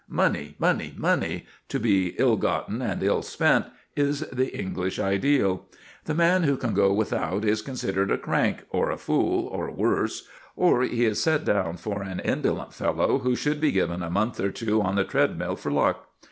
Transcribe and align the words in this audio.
Money, 0.09 0.55
money, 0.57 0.95
money, 0.97 1.45
to 1.69 1.79
be 1.79 2.15
ill 2.17 2.35
gotten 2.35 2.81
and 2.81 3.03
ill 3.03 3.21
spent, 3.21 3.67
is 3.95 4.21
the 4.31 4.47
English 4.57 4.97
ideal. 4.97 5.67
The 6.05 6.15
man 6.15 6.41
who 6.41 6.57
can 6.57 6.73
go 6.73 6.91
without 6.91 7.45
is 7.45 7.61
considered 7.61 8.09
a 8.09 8.17
crank 8.17 8.63
or 8.71 8.89
a 8.89 8.97
fool 8.97 9.45
or 9.45 9.69
worse, 9.69 10.27
or 10.55 10.81
he 10.81 11.05
is 11.05 11.21
set 11.21 11.45
down 11.45 11.77
for 11.77 12.01
an 12.01 12.19
indolent 12.21 12.73
fellow 12.73 13.19
who 13.19 13.35
should 13.35 13.61
be 13.61 13.71
given 13.71 14.01
a 14.01 14.09
month 14.09 14.39
or 14.39 14.49
two 14.49 14.81
on 14.81 14.95
the 14.95 15.03
treadmill 15.03 15.55
for 15.55 15.71
luck. 15.71 16.07